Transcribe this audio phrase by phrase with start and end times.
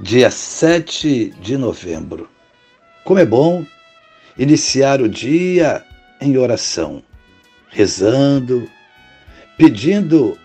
[0.00, 2.28] dia 7 de novembro.
[3.04, 3.66] Como é bom
[4.38, 5.84] iniciar o dia
[6.20, 7.02] em oração,
[7.68, 8.68] rezando,
[9.58, 10.38] pedindo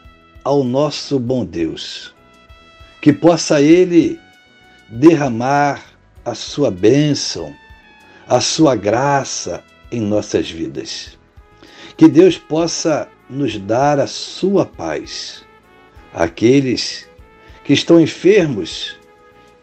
[0.43, 2.13] ao nosso bom Deus
[3.05, 4.19] que possa Ele
[4.89, 5.85] derramar
[6.25, 7.55] a sua bênção,
[8.27, 11.15] a sua graça em nossas vidas.
[11.95, 15.45] Que Deus possa nos dar a sua paz.
[16.11, 17.07] Aqueles
[17.63, 18.97] que estão enfermos,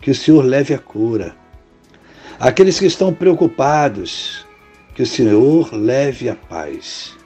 [0.02, 1.34] que o Senhor leve a cura.
[2.38, 4.44] Aqueles que estão preocupados,
[4.94, 7.16] que o Senhor leve a paz.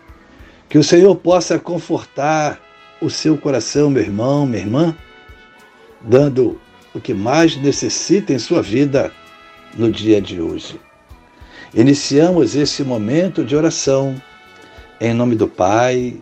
[0.69, 2.61] Que o Senhor possa confortar
[3.01, 4.97] o seu coração, meu irmão, minha irmã,
[6.03, 6.61] dando
[6.95, 9.11] o que mais necessita em sua vida
[9.75, 10.79] no dia de hoje.
[11.75, 14.21] Iniciamos esse momento de oração
[15.01, 16.17] em nome do Pai,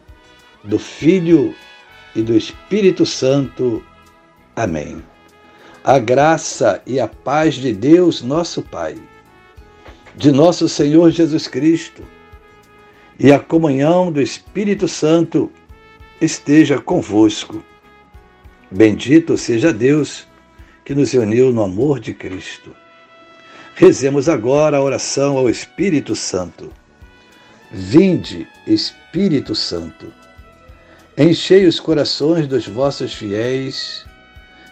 [0.63, 1.55] do Filho
[2.15, 3.85] e do Espírito Santo.
[4.57, 5.14] Amém
[5.85, 8.97] a graça e a paz de Deus, nosso Pai,
[10.17, 12.03] de nosso Senhor Jesus Cristo
[13.21, 15.53] e a comunhão do Espírito Santo
[16.23, 17.63] esteja convosco.
[18.71, 20.27] Bendito seja Deus
[20.87, 22.75] que nos uniu no amor de Cristo.
[23.75, 26.73] Rezemos agora a oração ao Espírito Santo.
[27.71, 30.11] Vinde, Espírito Santo,
[31.19, 34.07] enchei os corações dos vossos fiéis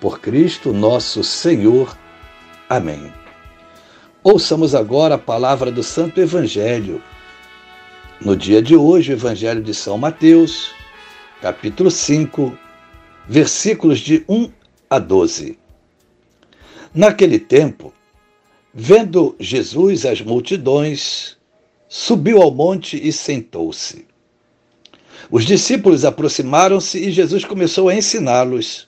[0.00, 1.96] por Cristo nosso Senhor.
[2.68, 3.12] Amém.
[4.22, 7.02] Ouçamos agora a palavra do Santo Evangelho.
[8.20, 10.70] No dia de hoje, o Evangelho de São Mateus,
[11.40, 12.56] capítulo 5,
[13.28, 14.50] versículos de 1
[14.90, 15.58] a 12.
[16.94, 17.92] Naquele tempo,
[18.74, 21.36] vendo Jesus as multidões,
[21.88, 24.06] subiu ao monte e sentou-se.
[25.30, 28.87] Os discípulos aproximaram-se e Jesus começou a ensiná-los.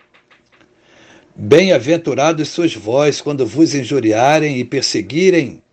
[1.43, 5.63] Bem-aventurados sois vós quando vos injuriarem e perseguirem,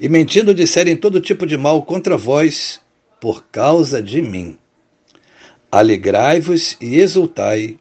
[0.00, 2.80] e mentindo disserem todo tipo de mal contra vós,
[3.20, 4.56] por causa de mim.
[5.70, 7.78] Alegrai-vos e exultai,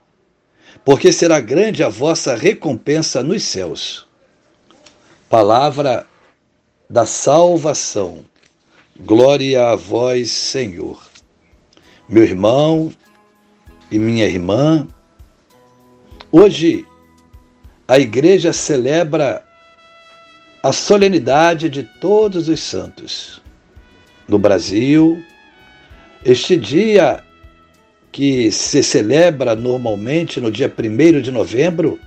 [0.83, 4.05] porque será grande a vossa recompensa nos céus.
[5.29, 6.05] Palavra
[6.89, 8.25] da salvação.
[8.99, 11.01] Glória a vós, Senhor.
[12.09, 12.91] Meu irmão
[13.89, 14.85] e minha irmã,
[16.33, 16.85] hoje
[17.89, 19.43] a igreja celebra
[20.61, 23.41] a solenidade de todos os santos.
[24.27, 25.25] No Brasil,
[26.23, 27.23] este dia
[28.11, 31.99] que se celebra normalmente no dia 1 de novembro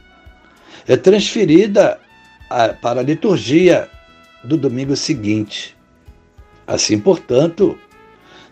[0.86, 1.98] é transferida
[2.80, 3.88] para a liturgia
[4.44, 5.76] do domingo seguinte.
[6.64, 7.76] Assim, portanto,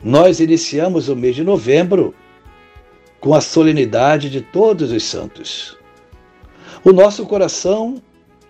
[0.02, 2.12] nós iniciamos o mês de novembro
[3.20, 5.78] com a solenidade de todos os santos.
[6.82, 8.00] O nosso coração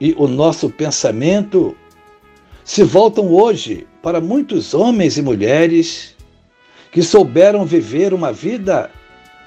[0.00, 1.76] e o nosso pensamento
[2.62, 6.14] se voltam hoje para muitos homens e mulheres
[6.92, 8.88] que souberam viver uma vida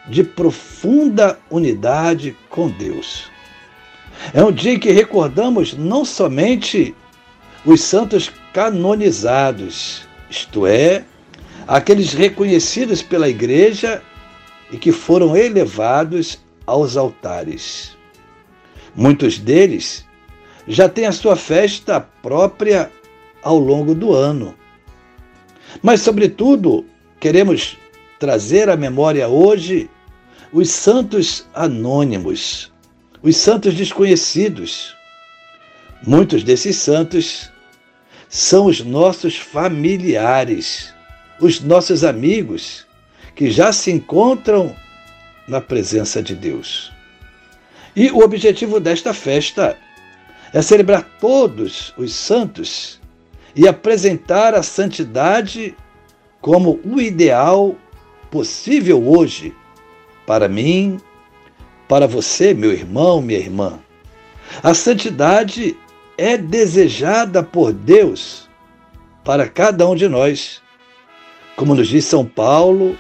[0.09, 3.31] de profunda unidade com Deus.
[4.33, 6.93] É um dia em que recordamos não somente
[7.65, 11.05] os santos canonizados, isto é,
[11.65, 14.01] aqueles reconhecidos pela Igreja
[14.69, 17.95] e que foram elevados aos altares.
[18.95, 20.05] Muitos deles
[20.67, 22.91] já têm a sua festa própria
[23.41, 24.55] ao longo do ano.
[25.81, 26.85] Mas, sobretudo,
[27.19, 27.77] queremos
[28.19, 29.89] trazer à memória hoje
[30.51, 32.71] os santos anônimos,
[33.21, 34.95] os santos desconhecidos.
[36.05, 37.49] Muitos desses santos
[38.29, 40.93] são os nossos familiares,
[41.39, 42.85] os nossos amigos,
[43.35, 44.75] que já se encontram
[45.47, 46.91] na presença de Deus.
[47.95, 49.77] E o objetivo desta festa
[50.51, 52.99] é celebrar todos os santos
[53.55, 55.75] e apresentar a santidade
[56.41, 57.75] como o ideal
[58.31, 59.53] possível hoje
[60.25, 60.99] para mim,
[61.87, 63.79] para você, meu irmão, minha irmã.
[64.63, 65.77] A santidade
[66.17, 68.49] é desejada por Deus
[69.23, 70.61] para cada um de nós.
[71.55, 72.97] Como nos diz São Paulo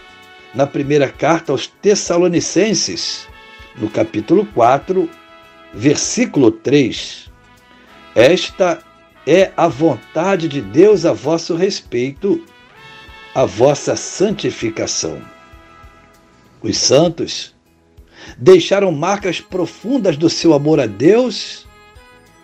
[0.53, 3.27] na primeira carta aos Tessalonicenses,
[3.75, 5.09] no capítulo 4,
[5.73, 7.31] versículo 3.
[8.15, 8.83] Esta
[9.25, 12.43] é a vontade de Deus a vosso respeito,
[13.33, 15.21] a vossa santificação.
[16.61, 17.55] Os santos
[18.37, 21.65] deixaram marcas profundas do seu amor a Deus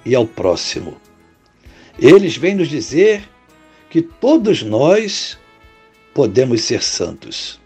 [0.06, 0.98] e ao próximo.
[1.98, 3.30] Eles vêm nos dizer
[3.90, 5.38] que todos nós
[6.14, 7.60] podemos ser santos.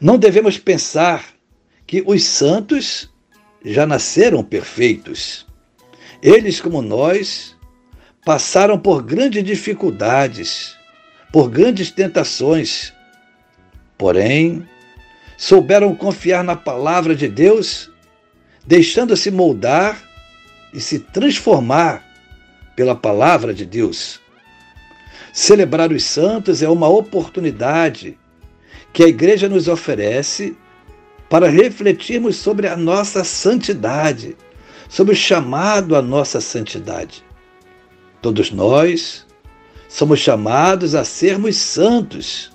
[0.00, 1.33] Não devemos pensar
[1.86, 3.10] que os santos
[3.64, 5.46] já nasceram perfeitos.
[6.22, 7.56] Eles, como nós,
[8.24, 10.76] passaram por grandes dificuldades,
[11.32, 12.92] por grandes tentações.
[13.98, 14.66] Porém,
[15.36, 17.90] souberam confiar na palavra de Deus,
[18.66, 20.02] deixando-se moldar
[20.72, 22.02] e se transformar
[22.74, 24.20] pela palavra de Deus.
[25.32, 28.18] Celebrar os santos é uma oportunidade
[28.92, 30.56] que a igreja nos oferece
[31.28, 34.36] para refletirmos sobre a nossa santidade,
[34.88, 37.24] sobre o chamado à nossa santidade.
[38.20, 39.26] Todos nós
[39.88, 42.50] somos chamados a sermos santos.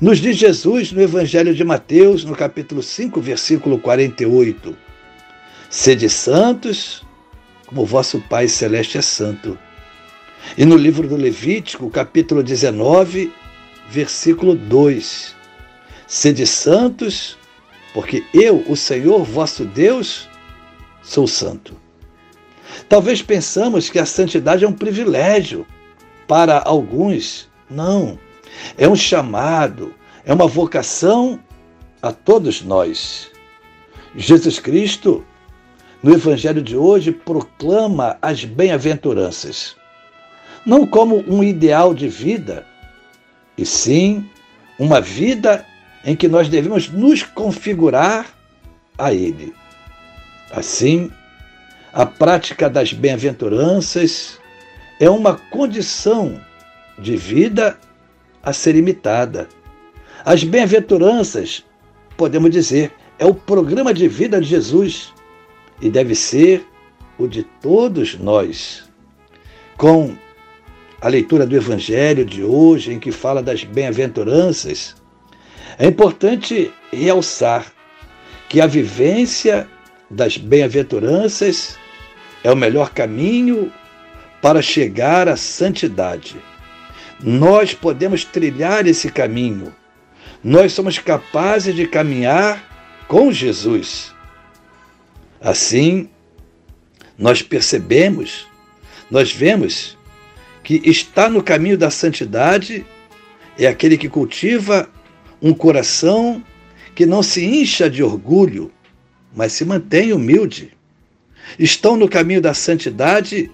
[0.00, 4.76] Nos diz Jesus no Evangelho de Mateus, no capítulo 5, versículo 48.
[5.68, 7.04] Sede santos,
[7.66, 9.58] como vosso Pai Celeste é santo.
[10.56, 13.32] E no livro do Levítico, capítulo 19,
[13.90, 15.36] versículo 2.
[16.06, 17.38] Sede santos,
[17.92, 20.28] porque eu, o Senhor vosso Deus,
[21.02, 21.76] sou santo.
[22.88, 25.66] Talvez pensamos que a santidade é um privilégio
[26.26, 27.48] para alguns.
[27.68, 28.18] Não.
[28.76, 29.94] É um chamado,
[30.24, 31.38] é uma vocação
[32.02, 33.30] a todos nós.
[34.16, 35.24] Jesus Cristo,
[36.02, 39.76] no Evangelho de hoje, proclama as bem-aventuranças,
[40.64, 42.66] não como um ideal de vida,
[43.56, 44.28] e sim
[44.78, 45.64] uma vida
[46.04, 48.26] em que nós devemos nos configurar
[48.96, 49.54] a Ele.
[50.50, 51.10] Assim,
[51.92, 54.38] a prática das bem-aventuranças
[54.98, 56.40] é uma condição
[56.98, 57.78] de vida
[58.42, 59.48] a ser imitada.
[60.24, 61.64] As bem-aventuranças,
[62.16, 65.12] podemos dizer, é o programa de vida de Jesus
[65.80, 66.66] e deve ser
[67.18, 68.84] o de todos nós.
[69.76, 70.14] Com
[71.00, 74.94] a leitura do Evangelho de hoje, em que fala das bem-aventuranças,
[75.80, 77.72] é importante realçar
[78.46, 79.66] que a vivência
[80.10, 81.78] das bem-aventuranças
[82.44, 83.72] é o melhor caminho
[84.42, 86.36] para chegar à santidade.
[87.18, 89.74] Nós podemos trilhar esse caminho.
[90.44, 94.14] Nós somos capazes de caminhar com Jesus.
[95.40, 96.10] Assim,
[97.16, 98.46] nós percebemos,
[99.10, 99.96] nós vemos
[100.62, 102.84] que está no caminho da santidade
[103.58, 104.86] é aquele que cultiva
[105.42, 106.42] um coração
[106.94, 108.70] que não se incha de orgulho,
[109.34, 110.72] mas se mantém humilde.
[111.58, 113.50] Estão no caminho da santidade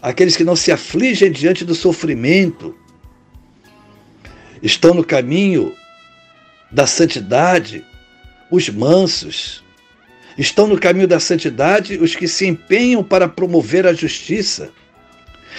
[0.00, 2.76] aqueles que não se afligem diante do sofrimento.
[4.62, 5.74] Estão no caminho
[6.70, 7.84] da santidade
[8.50, 9.62] os mansos.
[10.36, 14.70] Estão no caminho da santidade os que se empenham para promover a justiça.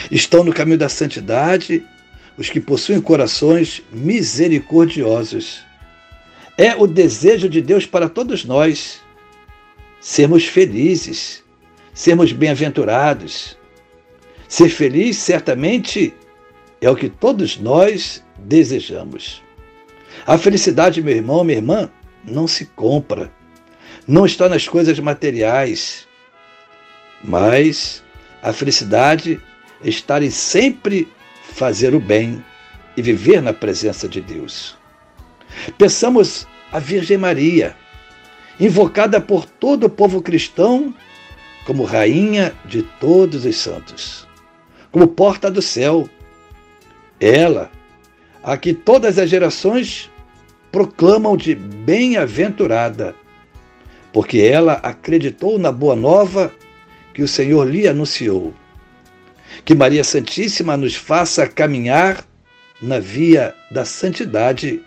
[0.10, 1.84] Estão no caminho da santidade
[2.38, 5.64] os que possuem corações misericordiosos.
[6.58, 9.02] É o desejo de Deus para todos nós
[10.00, 11.44] sermos felizes,
[11.94, 13.58] sermos bem-aventurados,
[14.54, 16.14] Ser feliz, certamente,
[16.80, 19.42] é o que todos nós desejamos.
[20.28, 21.90] A felicidade, meu irmão, minha irmã,
[22.24, 23.32] não se compra,
[24.08, 26.08] não está nas coisas materiais,
[27.24, 28.04] mas
[28.44, 29.42] a felicidade
[29.84, 31.08] está em sempre
[31.54, 32.44] fazer o bem
[32.98, 34.76] e viver na presença de Deus.
[35.78, 37.76] Pensamos a Virgem Maria,
[38.60, 40.94] invocada por todo o povo cristão
[41.66, 44.28] como rainha de todos os santos,
[44.92, 46.10] como porta do céu.
[47.20, 47.72] Ela,
[48.44, 50.12] a que todas as gerações
[50.72, 53.16] proclamam de bem-aventurada,
[54.12, 56.52] porque ela acreditou na boa nova
[57.14, 58.54] que o Senhor lhe anunciou.
[59.66, 62.26] Que Maria Santíssima nos faça caminhar
[62.82, 64.82] na via da santidade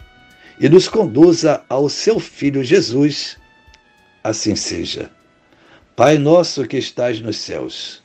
[0.61, 3.39] e nos conduza ao seu Filho Jesus.
[4.23, 5.11] Assim seja.
[5.97, 8.03] Pai nosso que estás nos céus,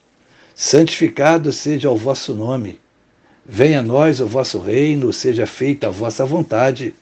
[0.55, 2.79] santificado seja o vosso nome.
[3.45, 6.95] Venha a nós o vosso reino, seja feita a vossa vontade,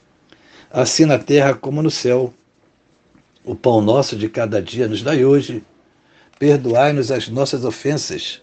[0.68, 2.34] assim na terra como no céu.
[3.44, 5.62] O pão nosso de cada dia nos dai hoje.
[6.40, 8.42] Perdoai-nos as nossas ofensas,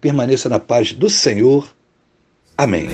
[0.00, 1.68] Permaneça na paz do Senhor.
[2.56, 2.88] Amém.